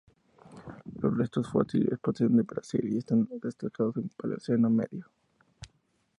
Los 0.99 1.15
restos 1.15 1.47
fósiles 1.47 1.99
proceden 1.99 2.37
de 2.37 2.41
Brasil 2.41 2.81
y 2.91 2.97
están 2.97 3.29
datados 3.61 3.97
en 3.97 4.05
el 4.05 4.09
Paleoceno 4.17 4.67
Medio. 4.67 5.05